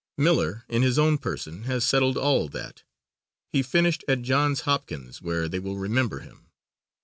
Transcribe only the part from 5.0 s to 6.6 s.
where they will remember him.